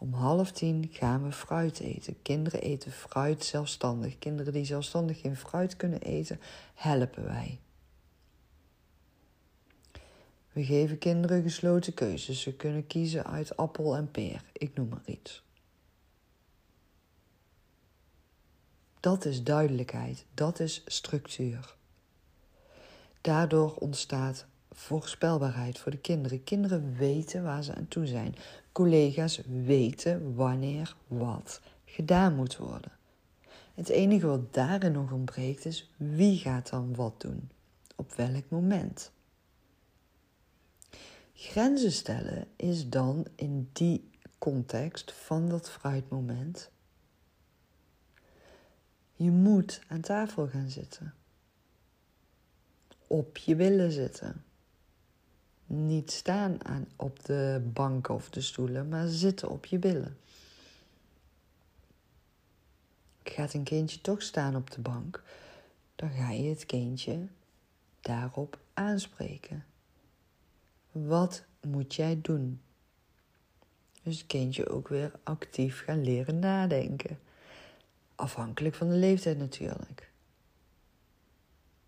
Om 0.01 0.13
half 0.13 0.51
tien 0.51 0.88
gaan 0.91 1.24
we 1.24 1.32
fruit 1.32 1.79
eten. 1.79 2.22
Kinderen 2.22 2.62
eten 2.62 2.91
fruit 2.91 3.46
zelfstandig. 3.46 4.20
Kinderen 4.20 4.53
die 4.53 4.65
zelfstandig 4.65 5.22
geen 5.22 5.36
fruit 5.36 5.75
kunnen 5.75 6.01
eten, 6.01 6.39
helpen 6.74 7.24
wij. 7.24 7.60
We 10.51 10.63
geven 10.63 10.98
kinderen 10.98 11.41
gesloten 11.41 11.94
keuzes. 11.94 12.41
Ze 12.41 12.53
kunnen 12.53 12.88
kiezen 12.88 13.25
uit 13.25 13.58
appel 13.58 13.96
en 13.96 14.12
peer. 14.12 14.44
Ik 14.51 14.75
noem 14.75 14.88
maar 14.89 15.03
iets. 15.06 15.44
Dat 19.00 19.25
is 19.25 19.44
duidelijkheid. 19.44 20.25
Dat 20.34 20.60
is 20.60 20.84
structuur. 20.86 21.75
Daardoor 23.22 23.75
ontstaat 23.75 24.46
voorspelbaarheid 24.72 25.79
voor 25.79 25.91
de 25.91 25.98
kinderen. 25.98 26.44
Kinderen 26.44 26.96
weten 26.98 27.44
waar 27.44 27.63
ze 27.63 27.75
aan 27.75 27.88
toe 27.88 28.06
zijn. 28.06 28.36
Collega's 28.80 29.42
weten 29.66 30.36
wanneer 30.36 30.96
wat 31.08 31.62
gedaan 31.86 32.36
moet 32.36 32.58
worden. 32.58 32.92
Het 33.74 33.90
enige 33.90 34.28
wat 34.28 34.54
daarin 34.54 34.92
nog 34.92 35.12
ontbreekt 35.12 35.66
is 35.66 35.92
wie 35.98 36.38
gaat 36.38 36.70
dan 36.70 36.96
wat 36.96 37.22
doen, 37.22 37.50
op 37.96 38.14
welk 38.14 38.50
moment. 38.50 39.12
Grenzen 41.34 41.92
stellen 41.92 42.48
is 42.56 42.90
dan 42.90 43.26
in 43.36 43.70
die 43.74 44.10
context 44.38 45.14
van 45.14 45.50
dat 45.50 45.70
fruitmoment. 45.70 46.70
Je 49.16 49.32
moet 49.32 49.82
aan 49.88 50.02
tafel 50.02 50.48
gaan 50.48 50.70
zitten 50.70 51.14
op 53.08 53.38
je 53.38 53.56
billen 53.56 53.92
zitten. 53.92 54.44
Niet 55.72 56.12
staan 56.12 56.66
aan, 56.66 56.88
op 56.96 57.26
de 57.26 57.62
banken 57.74 58.14
of 58.14 58.30
de 58.30 58.42
stoelen, 58.42 58.90
maar 58.90 59.08
zitten 59.08 59.50
op 59.50 59.66
je 59.66 59.80
billen. 59.80 60.18
Gaat 63.24 63.54
een 63.54 63.64
kindje 63.64 64.02
toch 64.02 64.22
staan 64.22 64.56
op 64.56 64.72
de 64.72 64.82
bank, 64.82 65.24
dan 65.96 66.10
ga 66.10 66.32
je 66.32 66.50
het 66.50 66.66
kindje 66.66 67.28
daarop 68.02 68.60
aanspreken. 68.74 69.66
Wat 70.92 71.44
moet 71.62 71.96
jij 71.96 72.20
doen? 72.22 72.62
Dus 74.04 74.18
het 74.18 74.28
kindje 74.28 74.70
ook 74.70 74.88
weer 74.88 75.12
actief 75.24 75.84
gaan 75.84 76.04
leren 76.04 76.40
nadenken. 76.40 77.20
Afhankelijk 78.16 78.76
van 78.76 78.90
de 78.90 78.96
leeftijd 78.96 79.38
natuurlijk. 79.38 80.12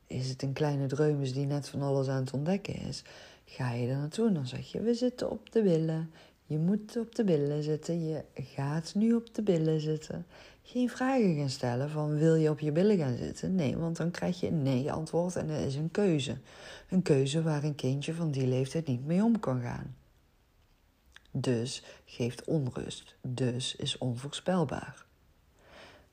Is 0.08 0.30
het 0.30 0.42
een 0.42 0.54
kleine 0.54 0.88
dreumes 0.88 1.34
die 1.34 1.46
net 1.46 1.70
van 1.70 1.82
alles 1.82 2.08
aan 2.08 2.24
het 2.24 2.34
ontdekken 2.34 2.76
is? 2.76 3.04
Ga 3.52 3.72
je 3.72 3.88
er 3.88 3.98
naartoe 3.98 4.32
dan 4.32 4.48
zeg 4.48 4.72
je: 4.72 4.82
We 4.82 4.94
zitten 4.94 5.32
op 5.32 5.52
de 5.52 5.62
billen. 5.62 6.12
Je 6.46 6.58
moet 6.58 6.98
op 6.98 7.16
de 7.16 7.24
billen 7.24 7.64
zitten. 7.64 8.06
Je 8.08 8.24
gaat 8.34 8.96
nu 8.96 9.14
op 9.14 9.36
de 9.36 9.42
billen 9.42 9.82
zitten. 9.82 10.26
Geen 10.64 10.90
vragen 10.90 11.36
gaan 11.36 11.50
stellen 11.50 11.90
van: 11.90 12.18
Wil 12.18 12.36
je 12.36 12.50
op 12.50 12.60
je 12.60 12.72
billen 12.72 12.98
gaan 12.98 13.18
zitten? 13.18 13.56
Nee, 13.56 13.78
want 13.78 13.98
dan 13.98 14.12
krijg 14.12 14.40
je 14.40 14.48
een 14.48 14.62
nee-antwoord 14.62 15.36
en 15.36 15.48
dat 15.48 15.60
is 15.60 15.76
een 15.76 15.92
keuze. 15.92 16.38
Een 16.90 17.02
keuze 17.02 17.42
waar 17.42 17.64
een 17.64 17.76
kindje 17.76 18.14
van 18.14 18.32
die 18.32 18.48
leeftijd 18.48 18.88
niet 18.88 19.06
mee 19.06 19.24
om 19.24 19.40
kan 19.40 19.62
gaan. 19.62 19.96
Dus 21.32 21.84
geeft 22.06 22.44
onrust. 22.44 23.16
Dus 23.22 23.76
is 23.76 23.98
onvoorspelbaar. 23.98 25.06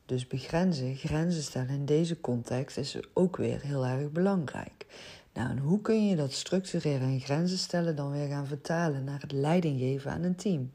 Dus 0.06 0.26
begrenzen, 0.26 0.96
grenzen 0.96 1.42
stellen 1.42 1.68
in 1.68 1.84
deze 1.84 2.20
context 2.20 2.76
is 2.76 2.98
ook 3.12 3.36
weer 3.36 3.60
heel 3.60 3.86
erg 3.86 4.10
belangrijk. 4.10 4.86
Nou, 5.38 5.50
en 5.50 5.58
hoe 5.58 5.80
kun 5.80 6.06
je 6.06 6.16
dat 6.16 6.32
structureren 6.32 7.08
en 7.08 7.20
grenzen 7.20 7.58
stellen 7.58 7.96
dan 7.96 8.10
weer 8.10 8.28
gaan 8.28 8.46
vertalen 8.46 9.04
naar 9.04 9.20
het 9.20 9.32
leiding 9.32 9.78
geven 9.78 10.10
aan 10.10 10.22
een 10.22 10.34
team? 10.34 10.72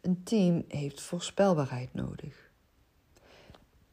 Een 0.00 0.22
team 0.22 0.64
heeft 0.68 1.00
voorspelbaarheid 1.00 1.94
nodig. 1.94 2.50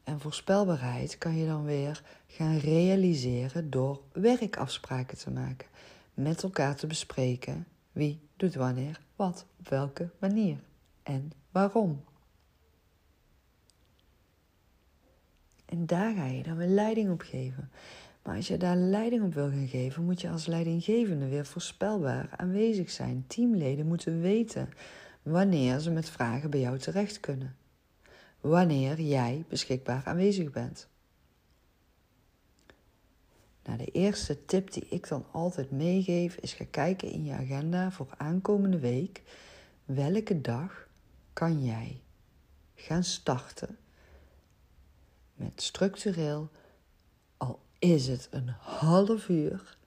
En 0.04 0.20
voorspelbaarheid 0.20 1.18
kan 1.18 1.36
je 1.36 1.46
dan 1.46 1.64
weer 1.64 2.04
gaan 2.28 2.58
realiseren 2.58 3.70
door 3.70 4.02
werkafspraken 4.12 5.18
te 5.18 5.32
maken. 5.32 5.68
Met 6.14 6.44
elkaar 6.44 6.76
te 6.76 6.88
bespreken 6.88 7.68
wie 7.92 8.20
doet 8.36 8.56
wanneer, 8.56 9.00
wat, 9.16 9.46
op 9.60 9.70
welke 9.70 10.10
manier 10.20 10.58
en 11.04 11.32
waarom. 11.52 12.04
En 15.66 15.86
daar 15.86 16.16
ga 16.16 16.26
je 16.26 16.44
dan 16.44 16.58
weer 16.58 16.68
leiding 16.68 17.12
op 17.12 17.22
geven. 17.22 17.70
Maar 18.28 18.36
als 18.36 18.48
je 18.48 18.58
daar 18.58 18.76
leiding 18.76 19.24
op 19.24 19.34
wil 19.34 19.50
gaan 19.50 19.68
geven, 19.68 20.04
moet 20.04 20.22
je 20.22 20.30
als 20.30 20.46
leidinggevende 20.46 21.28
weer 21.28 21.46
voorspelbaar 21.46 22.30
aanwezig 22.38 22.90
zijn. 22.90 23.24
Teamleden 23.28 23.88
moeten 23.88 24.22
weten 24.22 24.70
wanneer 25.22 25.80
ze 25.80 25.92
met 25.92 26.10
vragen 26.10 26.50
bij 26.50 26.60
jou 26.60 26.78
terecht 26.78 27.20
kunnen. 27.20 27.56
Wanneer 28.42 29.02
jij 29.02 29.46
beschikbaar 29.48 30.02
aanwezig 30.06 30.52
bent. 30.52 30.88
Nou, 33.64 33.78
de 33.78 33.92
eerste 33.92 34.46
tip 34.46 34.72
die 34.72 34.88
ik 34.90 35.08
dan 35.08 35.26
altijd 35.32 35.72
meegeef 35.72 36.36
is 36.36 36.54
ga 36.54 36.66
kijken 36.72 37.12
in 37.12 37.26
je 37.26 37.34
agenda 37.34 37.92
voor 37.92 38.14
aankomende 38.18 38.80
week. 38.80 39.22
Welke 39.86 40.42
dag 40.42 40.88
kan 41.34 41.64
jij 41.64 42.02
gaan 42.76 43.04
starten 43.04 43.78
met 45.34 45.62
structureel, 45.62 46.50
is 47.80 48.08
het 48.08 48.28
een 48.32 48.50
half 48.60 49.30
uur, 49.30 49.78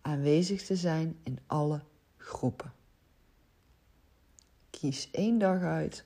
aanwezig 0.00 0.62
te 0.62 0.76
zijn 0.76 1.18
in 1.22 1.38
alle 1.46 1.80
groepen. 2.16 2.72
Kies 4.70 5.10
één 5.10 5.38
dag 5.38 5.60
uit, 5.60 6.04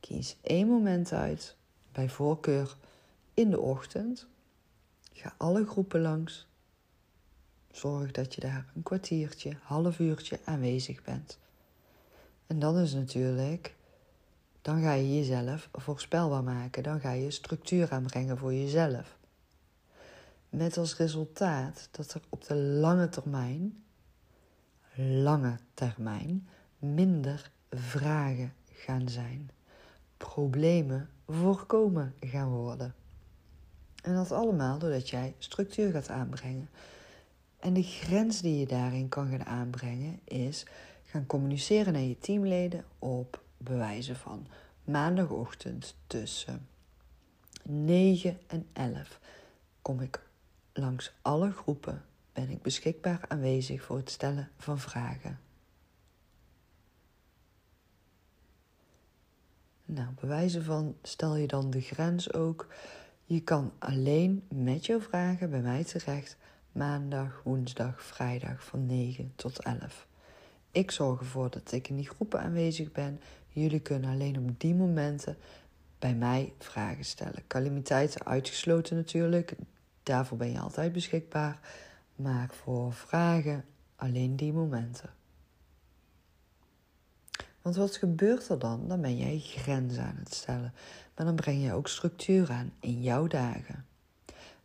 kies 0.00 0.36
één 0.42 0.68
moment 0.68 1.12
uit, 1.12 1.56
bij 1.92 2.08
voorkeur 2.08 2.76
in 3.34 3.50
de 3.50 3.60
ochtend. 3.60 4.26
Ga 5.12 5.34
alle 5.36 5.66
groepen 5.66 6.00
langs. 6.00 6.46
Zorg 7.70 8.10
dat 8.10 8.34
je 8.34 8.40
daar 8.40 8.66
een 8.74 8.82
kwartiertje, 8.82 9.56
half 9.62 9.98
uurtje 9.98 10.40
aanwezig 10.44 11.02
bent. 11.02 11.38
En 12.46 12.58
dan 12.58 12.78
is 12.78 12.92
natuurlijk 12.94 13.76
dan 14.66 14.82
ga 14.82 14.92
je 14.92 15.16
jezelf 15.16 15.68
voorspelbaar 15.72 16.42
maken. 16.42 16.82
Dan 16.82 17.00
ga 17.00 17.12
je 17.12 17.30
structuur 17.30 17.90
aanbrengen 17.90 18.38
voor 18.38 18.54
jezelf. 18.54 19.15
Met 20.56 20.76
als 20.76 20.96
resultaat 20.96 21.88
dat 21.90 22.12
er 22.14 22.20
op 22.28 22.44
de 22.46 22.54
lange 22.54 23.08
termijn, 23.08 23.84
lange 24.96 25.58
termijn, 25.74 26.48
minder 26.78 27.50
vragen 27.70 28.52
gaan 28.72 29.08
zijn. 29.08 29.50
Problemen 30.16 31.08
voorkomen 31.26 32.14
gaan 32.20 32.48
worden. 32.48 32.94
En 34.02 34.14
dat 34.14 34.32
allemaal 34.32 34.78
doordat 34.78 35.08
jij 35.08 35.34
structuur 35.38 35.90
gaat 35.90 36.08
aanbrengen. 36.08 36.68
En 37.58 37.72
de 37.72 37.82
grens 37.82 38.40
die 38.40 38.58
je 38.58 38.66
daarin 38.66 39.08
kan 39.08 39.28
gaan 39.28 39.44
aanbrengen 39.44 40.20
is 40.24 40.66
gaan 41.04 41.26
communiceren 41.26 41.92
naar 41.92 42.02
je 42.02 42.18
teamleden 42.18 42.84
op 42.98 43.42
bewijzen 43.56 44.16
van 44.16 44.46
maandagochtend 44.84 45.94
tussen 46.06 46.68
9 47.62 48.38
en 48.46 48.66
11 48.72 49.20
kom 49.82 50.00
ik 50.00 50.24
langs 50.76 51.12
alle 51.22 51.52
groepen, 51.52 52.04
ben 52.32 52.50
ik 52.50 52.62
beschikbaar 52.62 53.20
aanwezig 53.28 53.82
voor 53.82 53.96
het 53.96 54.10
stellen 54.10 54.50
van 54.56 54.78
vragen. 54.78 55.40
Nou, 59.84 60.08
bewijzen 60.20 60.64
van 60.64 60.96
stel 61.02 61.36
je 61.36 61.46
dan 61.46 61.70
de 61.70 61.80
grens 61.80 62.32
ook. 62.32 62.66
Je 63.24 63.40
kan 63.40 63.72
alleen 63.78 64.42
met 64.48 64.86
jouw 64.86 65.00
vragen 65.00 65.50
bij 65.50 65.60
mij 65.60 65.84
terecht 65.84 66.36
maandag, 66.72 67.40
woensdag, 67.44 68.02
vrijdag 68.02 68.64
van 68.64 68.86
9 68.86 69.32
tot 69.36 69.58
11. 69.58 70.06
Ik 70.70 70.90
zorg 70.90 71.20
ervoor 71.20 71.50
dat 71.50 71.72
ik 71.72 71.88
in 71.88 71.96
die 71.96 72.08
groepen 72.08 72.40
aanwezig 72.40 72.92
ben. 72.92 73.20
Jullie 73.48 73.80
kunnen 73.80 74.10
alleen 74.10 74.38
op 74.38 74.60
die 74.60 74.74
momenten 74.74 75.36
bij 75.98 76.14
mij 76.14 76.52
vragen 76.58 77.04
stellen. 77.04 77.46
Calamiteiten 77.46 78.26
uitgesloten 78.26 78.96
natuurlijk. 78.96 79.54
Daarvoor 80.06 80.38
ben 80.38 80.52
je 80.52 80.60
altijd 80.60 80.92
beschikbaar. 80.92 81.58
Maar 82.16 82.48
voor 82.62 82.92
vragen 82.92 83.64
alleen 83.96 84.36
die 84.36 84.52
momenten. 84.52 85.10
Want 87.62 87.76
wat 87.76 87.96
gebeurt 87.96 88.48
er 88.48 88.58
dan? 88.58 88.88
Dan 88.88 89.00
ben 89.00 89.16
jij 89.16 89.38
grenzen 89.38 90.04
aan 90.04 90.16
het 90.18 90.34
stellen. 90.34 90.72
Maar 91.16 91.26
dan 91.26 91.34
breng 91.34 91.64
je 91.64 91.72
ook 91.72 91.88
structuur 91.88 92.50
aan 92.50 92.72
in 92.80 93.02
jouw 93.02 93.26
dagen. 93.26 93.86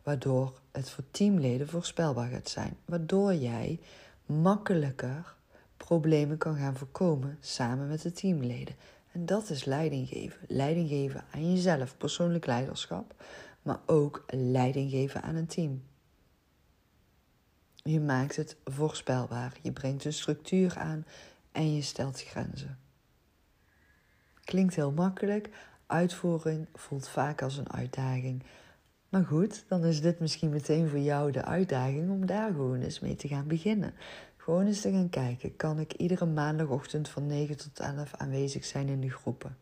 Waardoor 0.02 0.60
het 0.72 0.90
voor 0.90 1.04
teamleden 1.10 1.68
voorspelbaar 1.68 2.28
gaat 2.28 2.48
zijn. 2.48 2.76
Waardoor 2.84 3.34
jij 3.34 3.80
makkelijker 4.26 5.34
problemen 5.76 6.38
kan 6.38 6.56
gaan 6.56 6.76
voorkomen 6.76 7.38
samen 7.40 7.88
met 7.88 8.02
de 8.02 8.12
teamleden. 8.12 8.74
En 9.12 9.26
dat 9.26 9.50
is 9.50 9.64
leiding 9.64 10.08
geven. 10.08 10.40
Leiding 10.48 10.88
geven 10.88 11.24
aan 11.30 11.52
jezelf, 11.52 11.96
persoonlijk 11.96 12.46
leiderschap, 12.46 13.14
maar 13.62 13.80
ook 13.86 14.24
leiding 14.26 14.90
geven 14.90 15.22
aan 15.22 15.34
een 15.34 15.46
team. 15.46 15.82
Je 17.74 18.00
maakt 18.00 18.36
het 18.36 18.56
voorspelbaar, 18.64 19.58
je 19.62 19.72
brengt 19.72 20.04
een 20.04 20.12
structuur 20.12 20.78
aan 20.78 21.04
en 21.52 21.74
je 21.74 21.82
stelt 21.82 22.22
grenzen. 22.22 22.78
Klinkt 24.44 24.74
heel 24.74 24.92
makkelijk, 24.92 25.50
uitvoering 25.86 26.68
voelt 26.74 27.08
vaak 27.08 27.42
als 27.42 27.56
een 27.56 27.72
uitdaging. 27.72 28.42
Maar 29.08 29.24
goed, 29.24 29.64
dan 29.68 29.84
is 29.84 30.00
dit 30.00 30.20
misschien 30.20 30.50
meteen 30.50 30.88
voor 30.88 30.98
jou 30.98 31.30
de 31.30 31.44
uitdaging 31.44 32.10
om 32.10 32.26
daar 32.26 32.52
gewoon 32.52 32.80
eens 32.80 33.00
mee 33.00 33.14
te 33.14 33.28
gaan 33.28 33.46
beginnen. 33.46 33.94
Gewoon 34.36 34.66
eens 34.66 34.80
te 34.80 34.92
gaan 34.92 35.08
kijken, 35.08 35.56
kan 35.56 35.78
ik 35.78 35.92
iedere 35.92 36.26
maandagochtend 36.26 37.08
van 37.08 37.26
9 37.26 37.56
tot 37.56 37.80
11 37.80 38.14
aanwezig 38.14 38.64
zijn 38.64 38.88
in 38.88 39.00
die 39.00 39.10
groepen? 39.10 39.56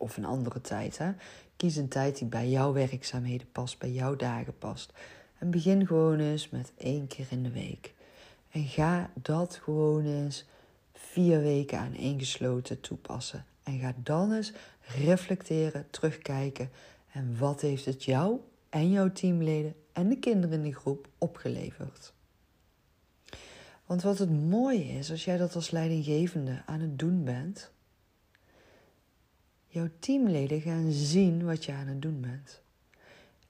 Of 0.00 0.16
een 0.16 0.24
andere 0.24 0.60
tijd, 0.60 0.98
hè? 0.98 1.12
Kies 1.56 1.76
een 1.76 1.88
tijd 1.88 2.18
die 2.18 2.26
bij 2.26 2.48
jouw 2.48 2.72
werkzaamheden 2.72 3.52
past, 3.52 3.78
bij 3.78 3.90
jouw 3.90 4.16
dagen 4.16 4.58
past. 4.58 4.92
En 5.38 5.50
begin 5.50 5.86
gewoon 5.86 6.18
eens 6.18 6.48
met 6.48 6.72
één 6.76 7.06
keer 7.06 7.26
in 7.30 7.42
de 7.42 7.50
week. 7.50 7.94
En 8.50 8.64
ga 8.64 9.10
dat 9.14 9.54
gewoon 9.62 10.04
eens 10.04 10.44
vier 10.92 11.40
weken 11.40 11.78
aan 11.78 11.94
één 11.94 12.18
gesloten 12.18 12.80
toepassen. 12.80 13.44
En 13.62 13.78
ga 13.78 13.94
dan 13.96 14.32
eens 14.32 14.52
reflecteren, 14.80 15.86
terugkijken. 15.90 16.70
En 17.12 17.38
wat 17.38 17.60
heeft 17.60 17.84
het 17.84 18.04
jou 18.04 18.40
en 18.68 18.90
jouw 18.90 19.12
teamleden 19.12 19.74
en 19.92 20.08
de 20.08 20.18
kinderen 20.18 20.56
in 20.56 20.62
die 20.62 20.74
groep 20.74 21.08
opgeleverd? 21.18 22.12
Want 23.86 24.02
wat 24.02 24.18
het 24.18 24.48
mooie 24.48 24.84
is, 24.84 25.10
als 25.10 25.24
jij 25.24 25.36
dat 25.36 25.54
als 25.54 25.70
leidinggevende 25.70 26.62
aan 26.66 26.80
het 26.80 26.98
doen 26.98 27.24
bent, 27.24 27.70
jouw 29.72 29.88
teamleden 29.98 30.60
gaan 30.60 30.92
zien 30.92 31.44
wat 31.44 31.64
je 31.64 31.72
aan 31.72 31.86
het 31.86 32.02
doen 32.02 32.20
bent. 32.20 32.60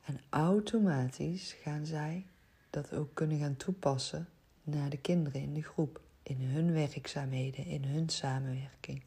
En 0.05 0.21
automatisch 0.31 1.53
gaan 1.63 1.87
zij 1.87 2.27
dat 2.71 2.95
ook 2.95 3.15
kunnen 3.15 3.39
gaan 3.39 3.57
toepassen 3.57 4.29
naar 4.63 4.91
de 4.91 4.97
kinderen 4.97 5.41
in 5.41 5.55
de 5.55 5.63
groep, 5.63 6.01
in 6.23 6.41
hun 6.41 6.73
werkzaamheden, 6.73 7.67
in 7.67 7.85
hun 7.85 8.09
samenwerking. 8.09 9.03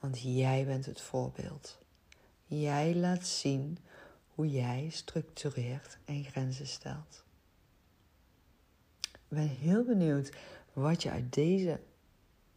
Want 0.00 0.20
jij 0.22 0.64
bent 0.66 0.86
het 0.86 1.00
voorbeeld. 1.00 1.78
Jij 2.46 2.94
laat 2.94 3.26
zien 3.26 3.78
hoe 4.34 4.50
jij 4.50 4.88
structureert 4.90 5.98
en 6.04 6.24
grenzen 6.24 6.66
stelt. 6.66 7.24
Ik 9.00 9.36
ben 9.36 9.48
heel 9.48 9.84
benieuwd 9.84 10.32
wat 10.72 11.02
je 11.02 11.10
uit 11.10 11.34
deze 11.34 11.80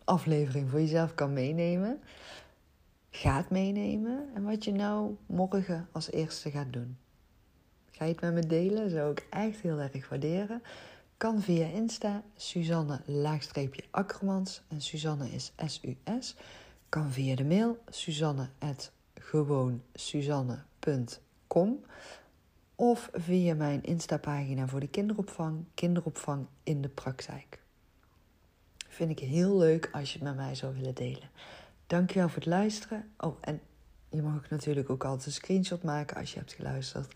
aflevering 0.03 0.69
voor 0.69 0.79
jezelf 0.79 1.15
kan 1.15 1.34
meenemen, 1.34 2.01
gaat 3.12 3.50
meenemen 3.50 4.30
en 4.34 4.43
wat 4.43 4.63
je 4.63 4.72
nou 4.72 5.15
morgen 5.26 5.88
als 5.91 6.12
eerste 6.12 6.52
gaat 6.52 6.74
doen. 6.74 6.98
Ga 7.91 8.06
je 8.06 8.12
het 8.12 8.22
met 8.22 8.34
me 8.34 8.48
delen? 8.48 8.89
Zou 8.89 9.12
ik 9.12 9.28
echt 9.30 9.60
heel 9.60 9.80
erg 9.80 10.10
waarderen. 10.10 10.62
Kan 11.17 11.41
via 11.41 11.65
Insta, 11.65 12.24
Suzanne 12.36 13.02
laagstreepje 13.06 13.84
Akkermans 13.89 14.62
en 14.67 14.82
Suzanne 14.82 15.30
is 15.30 15.52
S-U-S. 15.65 16.36
Kan 16.89 17.12
via 17.12 17.36
de 17.36 17.45
mail, 17.45 17.78
suzanne 17.89 18.50
gewoon 19.13 19.82
suzanne.com 19.93 21.80
of 22.76 23.10
via 23.13 23.56
mijn 23.56 23.84
Insta-pagina 23.84 24.67
voor 24.67 24.80
de 24.80 24.88
kinderopvang, 24.88 25.65
kinderopvang 25.74 26.45
in 26.63 26.82
de 26.82 26.89
praktijk. 26.89 27.62
Vind 28.88 29.12
ik 29.12 29.19
heel 29.19 29.58
leuk 29.58 29.89
als 29.91 30.13
je 30.13 30.19
het 30.19 30.28
met 30.28 30.36
mij 30.36 30.56
zou 30.56 30.74
willen 30.74 30.95
delen. 30.95 31.30
Dankjewel 31.89 32.28
voor 32.28 32.38
het 32.38 32.45
luisteren. 32.45 33.12
Oh, 33.17 33.38
en 33.41 33.62
je 34.10 34.21
mag 34.21 34.49
natuurlijk 34.49 34.89
ook 34.89 35.04
altijd 35.04 35.25
een 35.25 35.32
screenshot 35.32 35.84
maken 35.84 36.17
als 36.17 36.34
je 36.34 36.39
hebt 36.39 36.54
geluisterd. 36.54 37.13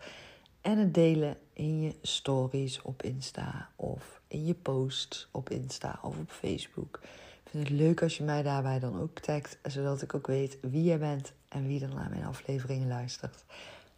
En 0.61 0.77
het 0.77 0.93
delen 0.93 1.37
in 1.53 1.81
je 1.81 1.95
stories 2.01 2.81
op 2.81 3.03
Insta 3.03 3.69
of 3.75 4.21
in 4.27 4.45
je 4.45 4.53
posts 4.53 5.27
op 5.31 5.49
Insta 5.49 5.99
of 6.01 6.17
op 6.17 6.29
Facebook. 6.29 6.99
Ik 7.43 7.49
vind 7.49 7.67
het 7.67 7.77
leuk 7.77 8.01
als 8.01 8.17
je 8.17 8.23
mij 8.23 8.43
daarbij 8.43 8.79
dan 8.79 9.01
ook 9.01 9.19
tagt, 9.19 9.57
zodat 9.63 10.01
ik 10.01 10.13
ook 10.13 10.27
weet 10.27 10.57
wie 10.61 10.83
jij 10.83 10.99
bent 10.99 11.33
en 11.47 11.67
wie 11.67 11.81
er 11.81 11.93
naar 11.95 12.09
mijn 12.09 12.25
afleveringen 12.25 12.87
luistert. 12.87 13.45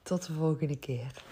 Tot 0.04 0.28
de 0.28 0.34
volgende 0.34 0.78
keer. 0.78 1.24